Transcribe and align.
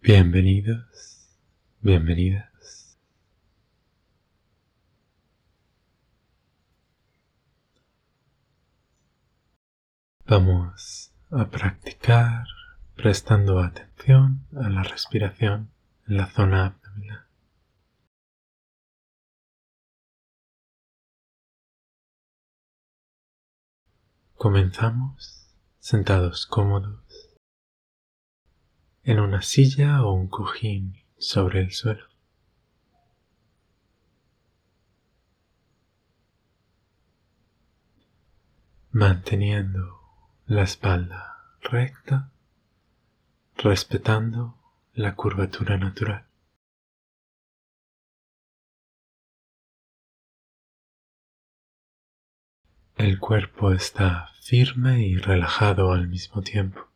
Bienvenidos, 0.00 1.28
bienvenidas. 1.80 2.96
Vamos 10.24 11.12
a 11.30 11.50
practicar 11.50 12.46
prestando 12.94 13.58
atención 13.58 14.46
a 14.56 14.68
la 14.68 14.84
respiración 14.84 15.72
en 16.06 16.16
la 16.16 16.26
zona 16.26 16.66
abdominal. 16.66 17.26
Comenzamos 24.36 25.56
sentados 25.80 26.46
cómodos 26.46 27.07
en 29.08 29.20
una 29.20 29.40
silla 29.40 30.02
o 30.04 30.12
un 30.12 30.28
cojín 30.28 30.98
sobre 31.16 31.60
el 31.60 31.72
suelo. 31.72 32.04
Manteniendo 38.90 39.98
la 40.44 40.64
espalda 40.64 41.38
recta, 41.62 42.30
respetando 43.56 44.58
la 44.92 45.14
curvatura 45.14 45.78
natural. 45.78 46.26
El 52.96 53.18
cuerpo 53.18 53.72
está 53.72 54.32
firme 54.42 55.06
y 55.06 55.16
relajado 55.16 55.92
al 55.92 56.08
mismo 56.08 56.42
tiempo. 56.42 56.87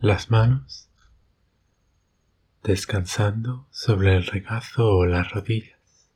Las 0.00 0.30
manos 0.30 0.88
descansando 2.62 3.66
sobre 3.72 4.14
el 4.14 4.26
regazo 4.26 4.86
o 4.86 5.06
las 5.06 5.32
rodillas. 5.32 6.12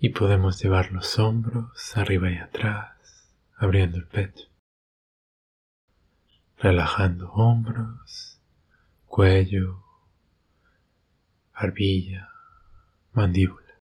Y 0.00 0.08
podemos 0.08 0.60
llevar 0.60 0.90
los 0.90 1.16
hombros 1.20 1.96
arriba 1.96 2.32
y 2.32 2.38
atrás, 2.38 3.36
abriendo 3.54 3.98
el 3.98 4.08
pecho, 4.08 4.48
relajando 6.56 7.30
hombros, 7.30 8.42
cuello, 9.06 9.84
barbilla, 11.52 12.32
mandíbula. 13.12 13.78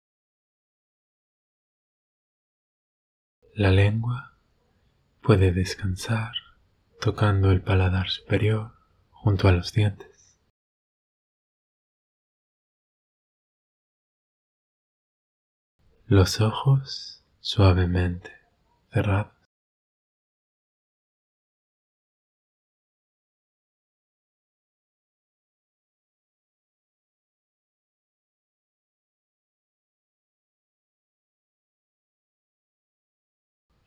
La 3.54 3.72
lengua 3.72 4.38
puede 5.22 5.54
descansar 5.54 6.34
tocando 7.00 7.52
el 7.52 7.62
paladar 7.62 8.10
superior 8.10 8.74
junto 9.12 9.48
a 9.48 9.52
los 9.52 9.74
dientes. 9.74 10.40
Los 16.08 16.40
ojos 16.42 17.24
suavemente 17.40 18.32
cerrados. 18.92 19.34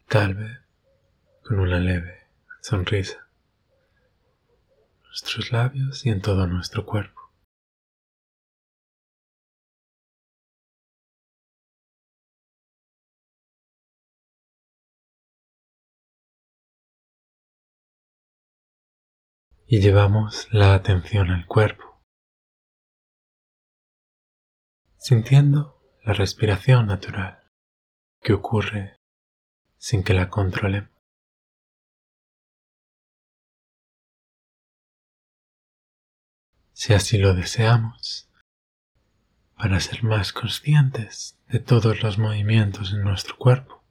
Tal 0.09 0.35
vez 0.35 0.59
con 1.45 1.61
una 1.61 1.79
leve 1.79 2.18
sonrisa, 2.61 3.29
nuestros 5.05 5.53
labios 5.53 6.05
y 6.05 6.11
en 6.11 6.21
todo 6.21 6.47
nuestro 6.47 6.85
cuerpo. 6.85 7.19
Y 19.71 19.81
llevamos 19.81 20.49
la 20.51 20.73
atención 20.73 21.31
al 21.31 21.47
cuerpo, 21.47 22.03
sintiendo 24.97 25.79
la 26.03 26.15
respiración 26.15 26.87
natural 26.87 27.51
que 28.23 28.33
ocurre 28.33 28.97
sin 29.77 30.03
que 30.03 30.15
la 30.15 30.31
controlemos. 30.31 30.98
Si 36.79 36.95
así 36.95 37.19
lo 37.19 37.35
deseamos, 37.35 38.29
para 39.57 39.81
ser 39.81 40.05
más 40.05 40.33
conscientes 40.33 41.37
de 41.49 41.59
todos 41.59 42.05
los 42.05 42.19
movimientos 42.19 42.93
en 42.93 43.03
nuestro 43.03 43.37
cuerpo. 43.37 43.83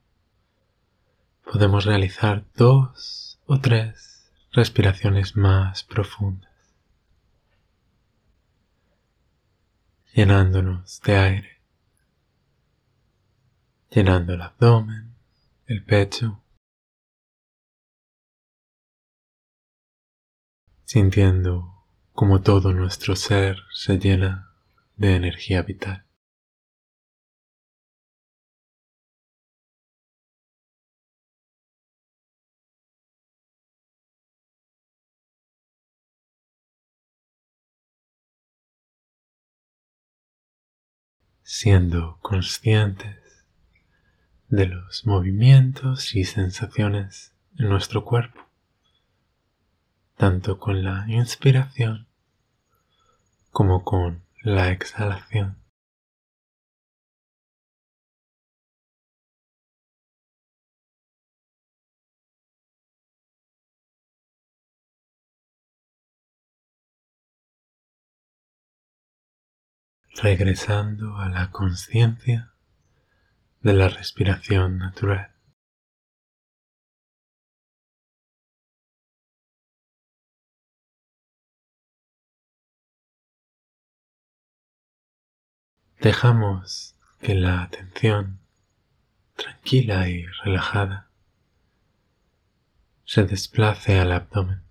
Podemos 1.44 1.84
realizar 1.84 2.46
dos 2.54 3.38
o 3.44 3.60
tres 3.60 4.32
respiraciones 4.52 5.36
más 5.36 5.84
profundas, 5.84 6.50
llenándonos 10.14 11.02
de 11.02 11.16
aire, 11.18 11.60
llenando 13.90 14.32
el 14.32 14.40
abdomen, 14.40 15.14
el 15.66 15.84
pecho, 15.84 16.42
sintiendo 20.86 21.77
como 22.18 22.40
todo 22.40 22.72
nuestro 22.72 23.14
ser 23.14 23.58
se 23.72 23.96
llena 23.96 24.50
de 24.96 25.14
energía 25.14 25.62
vital. 25.62 26.04
siendo 41.44 42.18
conscientes 42.20 43.46
de 44.48 44.66
los 44.66 45.06
movimientos 45.06 46.16
y 46.16 46.24
sensaciones 46.24 47.32
en 47.56 47.68
nuestro 47.68 48.04
cuerpo, 48.04 48.40
tanto 50.16 50.58
con 50.58 50.82
la 50.82 51.04
inspiración 51.08 52.07
como 53.58 53.82
con 53.82 54.24
la 54.44 54.70
exhalación. 54.70 55.58
regresando 70.22 71.16
a 71.16 71.28
la 71.28 71.50
conciencia 71.50 72.52
de 73.60 73.72
la 73.72 73.88
respiración 73.88 74.78
natural. 74.78 75.37
Dejamos 86.00 86.94
que 87.20 87.34
la 87.34 87.62
atención 87.62 88.38
tranquila 89.34 90.08
y 90.08 90.24
relajada 90.44 91.10
se 93.04 93.24
desplace 93.24 93.98
al 93.98 94.12
abdomen. 94.12 94.62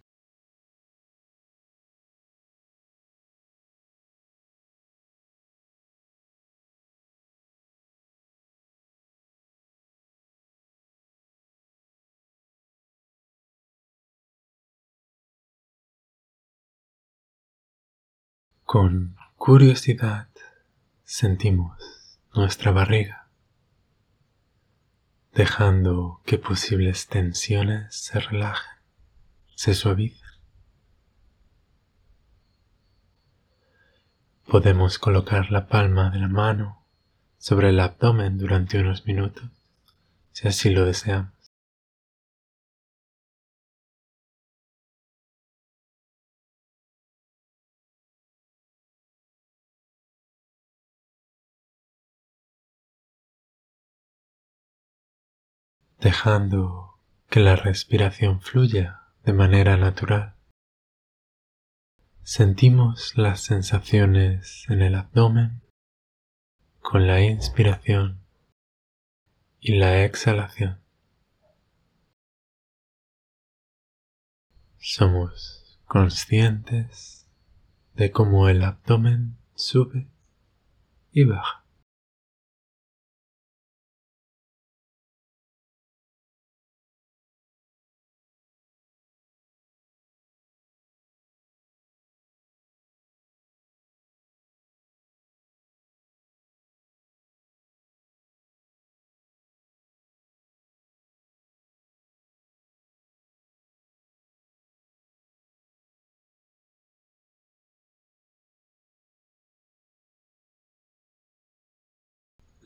Con 18.63 19.17
curiosidad 19.35 20.29
sentimos 21.09 22.19
nuestra 22.35 22.71
barriga, 22.71 23.29
dejando 25.33 26.21
que 26.25 26.37
posibles 26.37 27.07
tensiones 27.07 27.95
se 27.95 28.19
relajen, 28.19 28.73
se 29.55 29.73
suavicen. 29.73 30.27
Podemos 34.45 34.99
colocar 34.99 35.49
la 35.49 35.67
palma 35.67 36.09
de 36.09 36.19
la 36.19 36.27
mano 36.27 36.85
sobre 37.37 37.69
el 37.69 37.79
abdomen 37.79 38.37
durante 38.37 38.77
unos 38.77 39.05
minutos, 39.05 39.49
si 40.33 40.49
así 40.49 40.69
lo 40.71 40.83
deseamos. 40.83 41.36
Dejando 55.99 56.99
que 57.29 57.39
la 57.39 57.55
respiración 57.55 58.41
fluya 58.41 59.01
de 59.23 59.33
manera 59.33 59.77
natural. 59.77 60.35
Sentimos 62.23 63.17
las 63.17 63.41
sensaciones 63.41 64.65
en 64.69 64.81
el 64.81 64.95
abdomen 64.95 65.61
con 66.79 67.07
la 67.07 67.21
inspiración 67.21 68.21
y 69.59 69.75
la 69.75 70.03
exhalación. 70.03 70.81
Somos 74.77 75.79
conscientes 75.85 77.27
de 77.95 78.11
cómo 78.11 78.47
el 78.47 78.63
abdomen 78.63 79.37
sube 79.55 80.07
y 81.11 81.23
baja. 81.23 81.66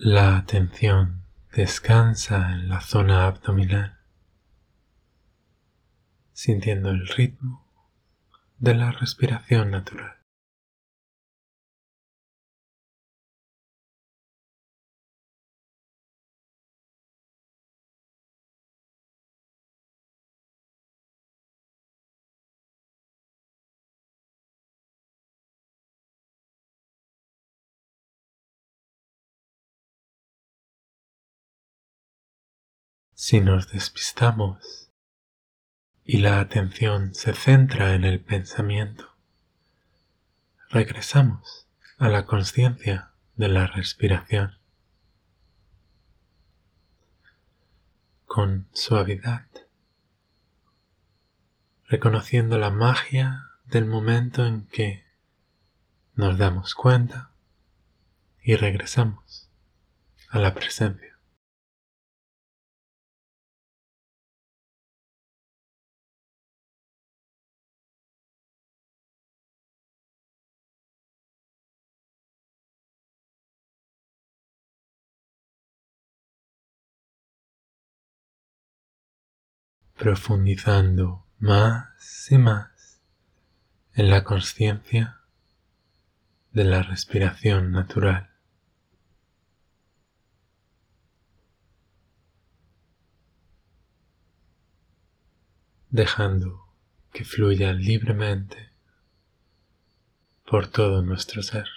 La 0.04 0.36
atención 0.36 1.28
descansa 1.56 2.54
en 2.54 2.70
la 2.70 2.82
zona 2.82 3.28
abdominal, 3.28 4.00
sintiendo 6.34 6.90
el 6.90 7.06
ritmo 7.06 7.72
de 8.58 8.74
la 8.74 8.92
respiración 8.92 9.70
natural. 9.70 10.16
Si 33.24 33.40
nos 33.40 33.72
despistamos 33.72 34.92
y 36.04 36.18
la 36.18 36.40
atención 36.40 37.14
se 37.14 37.36
centra 37.36 37.94
en 37.94 38.04
el 38.04 38.20
pensamiento, 38.20 39.16
regresamos 40.70 41.68
a 42.00 42.10
la 42.10 42.26
conciencia 42.26 43.12
de 43.36 43.48
la 43.48 43.68
respiración 43.68 44.58
con 48.26 48.68
suavidad, 48.74 49.48
reconociendo 51.86 52.58
la 52.58 52.72
magia 52.72 53.52
del 53.66 53.86
momento 53.86 54.48
en 54.48 54.66
que 54.66 55.06
nos 56.16 56.40
damos 56.40 56.74
cuenta 56.74 57.30
y 58.42 58.56
regresamos 58.56 59.52
a 60.28 60.40
la 60.40 60.56
presencia. 60.56 61.11
Profundizando 80.02 81.28
más 81.38 82.32
y 82.32 82.40
más 82.40 83.00
en 83.94 84.10
la 84.10 84.24
conciencia 84.24 85.20
de 86.54 86.64
la 86.64 86.82
respiración 86.82 87.72
natural. 87.72 88.32
dejando 95.92 96.66
que 97.12 97.26
fluya 97.26 97.74
libremente 97.74 98.72
por 100.50 100.68
todo 100.68 101.02
nuestro 101.02 101.44
ser. 101.44 101.68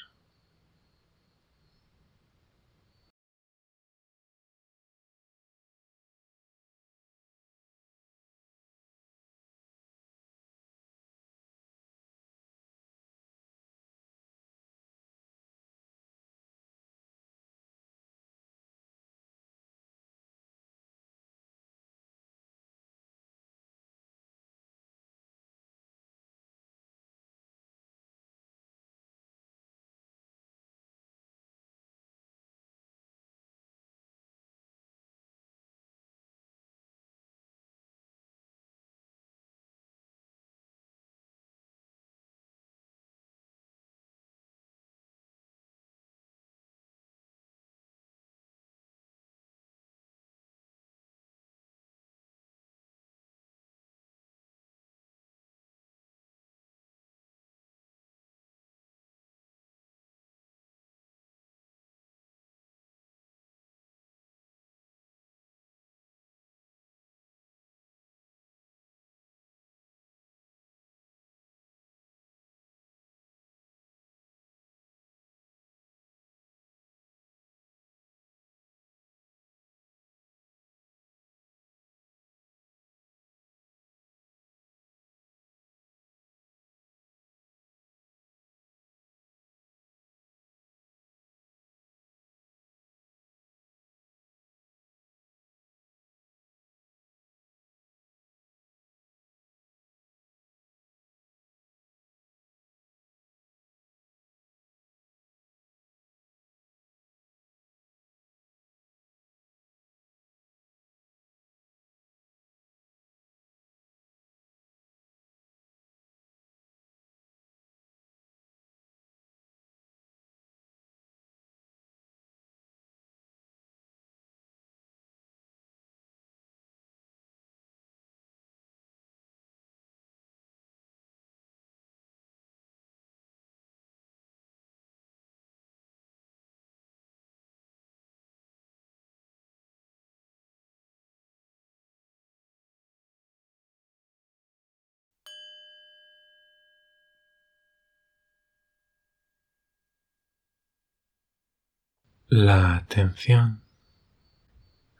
La 152.36 152.74
atención 152.74 153.62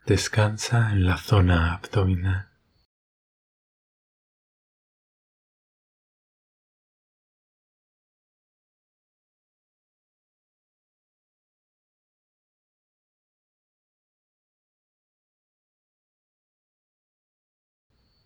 descansa 0.05 0.93
en 0.93 1.05
la 1.05 1.17
zona 1.17 1.73
abdominal. 1.73 2.47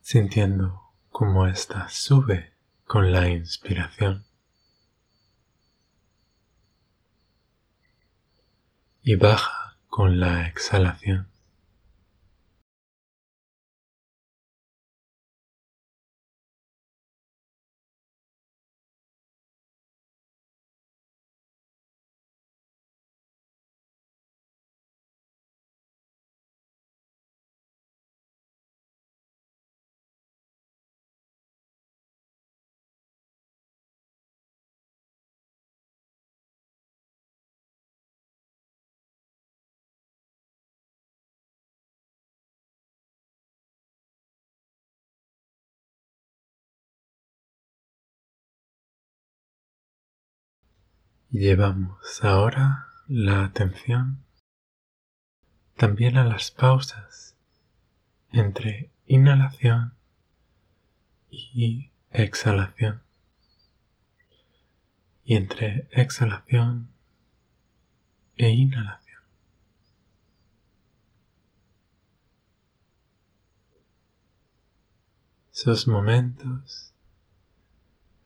sintiendo 0.02 0.94
cómo 1.10 1.48
ésta 1.48 1.90
sube 1.90 2.54
con 2.86 3.12
la 3.12 3.28
inspiración 3.28 4.29
y 9.10 9.16
baja 9.16 9.76
con 9.88 10.20
la 10.20 10.46
exhalación. 10.46 11.26
Llevamos 51.32 52.24
ahora 52.24 52.88
la 53.08 53.44
atención 53.44 54.26
también 55.78 56.18
a 56.18 56.24
las 56.24 56.50
pausas 56.50 57.38
entre 58.32 58.90
inhalación 59.06 59.94
y 61.30 61.92
exhalación 62.10 63.04
y 65.24 65.36
entre 65.36 65.88
exhalación 65.92 66.90
e 68.36 68.50
inhalación. 68.50 69.22
Esos 75.54 75.88
momentos 75.88 76.96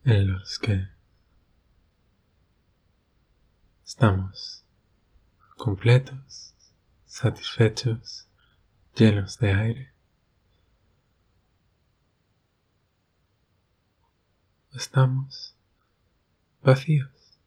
en 0.06 0.32
los 0.32 0.58
que 0.58 0.88
Estamos 3.86 4.64
completos, 5.58 6.56
satisfechos, 7.06 8.30
llenos 8.96 9.38
de 9.40 9.52
aire. 9.52 9.94
Estamos 14.72 15.56
vacíos, 16.62 17.40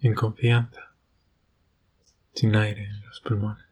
en 0.00 0.14
confianza, 0.14 0.92
sin 2.34 2.56
aire 2.56 2.84
en 2.84 3.02
los 3.02 3.20
pulmones. 3.20 3.66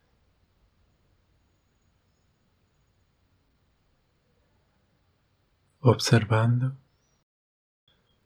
Observando 5.80 6.76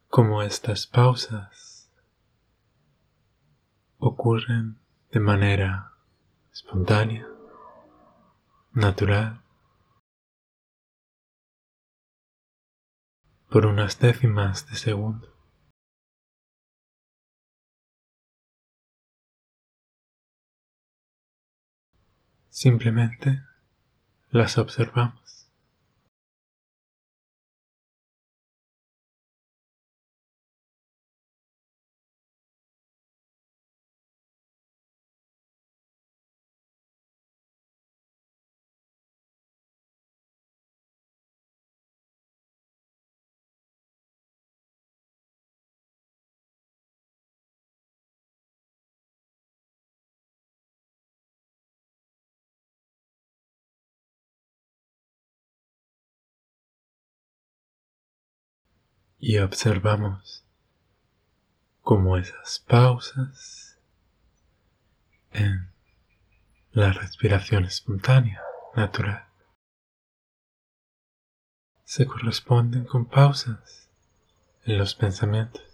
cómo 0.08 0.42
estas 0.42 0.86
pausas 0.86 1.73
ocurren 4.06 4.78
de 5.12 5.18
manera 5.18 5.94
espontánea, 6.52 7.26
natural, 8.72 9.40
por 13.48 13.64
unas 13.64 13.98
décimas 13.98 14.68
de 14.68 14.76
segundo. 14.76 15.32
Simplemente 22.50 23.42
las 24.30 24.58
observamos. 24.58 25.23
Y 59.18 59.38
observamos 59.38 60.44
cómo 61.80 62.16
esas 62.16 62.58
pausas 62.66 63.78
en 65.32 65.70
la 66.72 66.92
respiración 66.92 67.64
espontánea, 67.64 68.42
natural, 68.74 69.26
se 71.84 72.06
corresponden 72.06 72.84
con 72.84 73.06
pausas 73.06 73.88
en 74.64 74.78
los 74.78 74.94
pensamientos. 74.94 75.73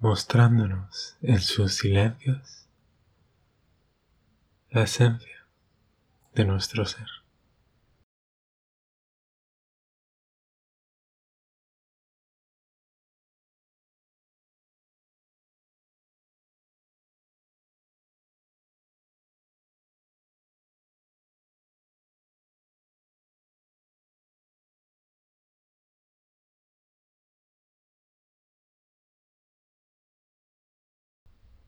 Mostrándonos 0.00 1.16
en 1.22 1.40
sus 1.40 1.74
silencios 1.74 2.68
la 4.70 4.82
esencia 4.82 5.46
de 6.34 6.44
nuestro 6.44 6.84
ser. 6.84 7.17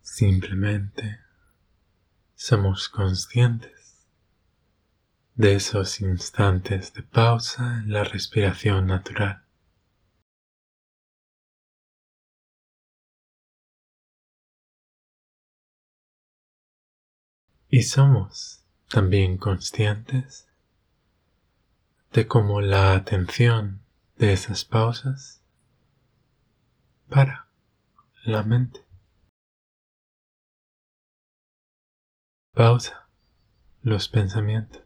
Simplemente 0.03 1.21
somos 2.35 2.89
conscientes 2.89 4.07
de 5.35 5.55
esos 5.55 6.01
instantes 6.01 6.93
de 6.93 7.03
pausa 7.03 7.81
en 7.83 7.93
la 7.93 8.05
respiración 8.05 8.87
natural. 8.87 9.45
Y 17.69 17.83
somos 17.83 18.65
también 18.89 19.39
conscientes 19.39 20.49
de 22.13 22.27
cómo 22.27 22.61
la 22.61 22.95
atención 22.95 23.81
de 24.17 24.33
esas 24.33 24.65
pausas 24.65 25.41
para 27.09 27.49
la 28.25 28.43
mente. 28.43 28.90
Pausa 32.61 33.09
los 33.81 34.11
pensamientos. 34.11 34.83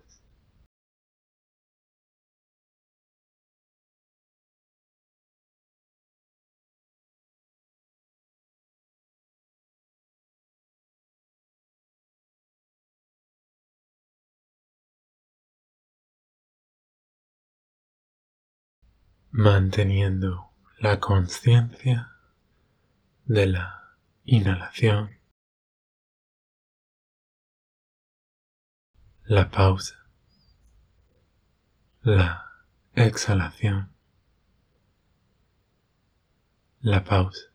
manteniendo 19.33 20.53
la 20.79 21.01
conciencia 21.01 22.13
de 23.25 23.47
la 23.47 23.97
inhalación 24.25 25.24
la 29.27 29.51
pausa, 29.51 29.97
la 32.03 32.45
exhalación, 32.95 33.91
la 36.81 37.03
pausa. 37.05 37.55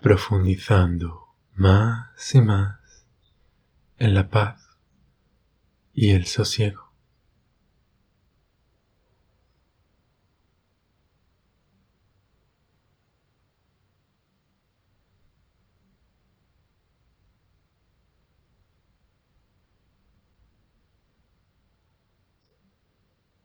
profundizando 0.00 1.34
más 1.54 2.34
y 2.34 2.40
más 2.40 3.04
en 3.98 4.14
la 4.14 4.28
paz 4.28 4.67
y 6.00 6.12
el 6.12 6.26
sosiego. 6.26 6.86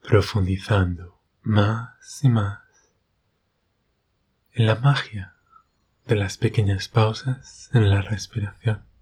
profundizando 0.04 1.20
más 1.42 2.24
y 2.24 2.30
más 2.30 2.60
en 4.52 4.68
la 4.68 4.76
magia 4.76 5.34
de 6.06 6.16
las 6.16 6.38
pequeñas 6.38 6.88
pausas 6.88 7.72
en 7.74 7.90
la 7.90 8.04
respiración. 8.04 8.93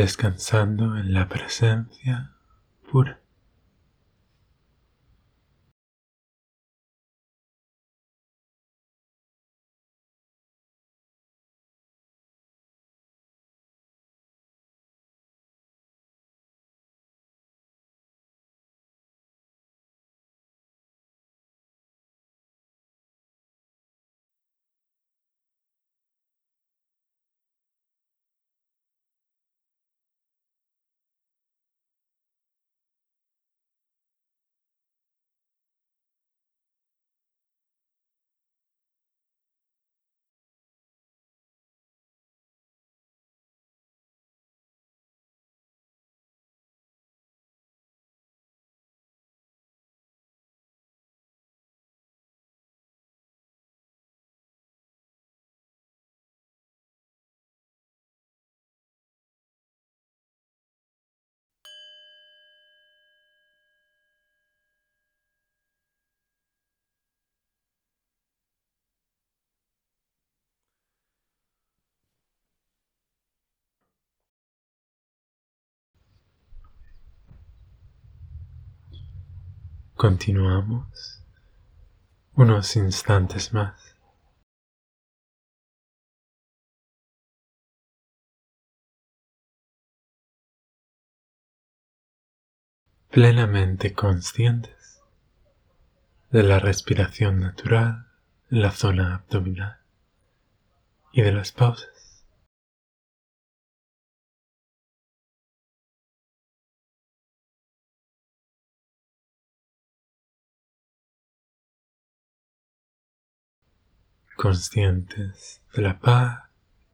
Descansando 0.00 0.98
en 0.98 1.14
la 1.14 1.26
presencia 1.26 2.32
pura. 2.92 3.18
Continuamos 79.96 81.22
unos 82.34 82.76
instantes 82.76 83.54
más. 83.54 83.96
plenamente 93.08 93.94
conscientes 93.94 95.00
de 96.30 96.42
la 96.42 96.58
respiración 96.58 97.40
natural 97.40 98.08
en 98.50 98.60
la 98.60 98.72
zona 98.72 99.14
abdominal 99.14 99.78
y 101.12 101.22
de 101.22 101.32
las 101.32 101.52
pausas. 101.52 101.95
Conscientes 114.36 115.62
de 115.74 115.82
la 115.82 115.98
paz 115.98 116.44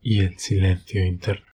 y 0.00 0.20
el 0.20 0.38
silencio 0.38 1.04
interno. 1.04 1.51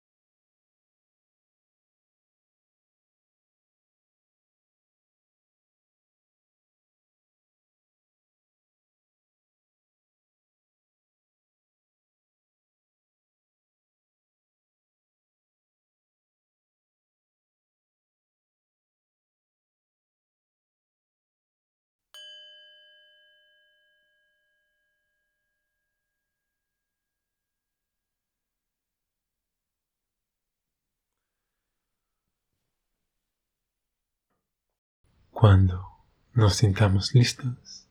Cuando 35.39 35.87
nos 36.33 36.55
sintamos 36.55 37.13
listos, 37.13 37.87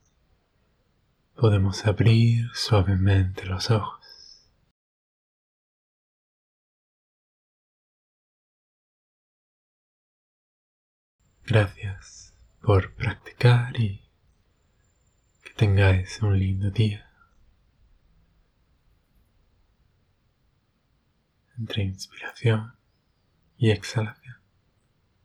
podemos 1.37 1.87
abrir 1.87 2.51
suavemente 2.55 3.47
los 3.47 3.71
ojos. 3.71 4.51
Gracias 11.45 12.35
por 12.63 12.93
practicar 12.97 13.79
y 13.79 14.03
que 15.45 15.55
tengáis 15.55 16.21
un 16.23 16.37
lindo 16.37 16.73
día. 16.73 17.09
Entre 21.57 21.85
inspiración 21.85 22.75
y 23.57 23.71
exhalación. 23.71 24.46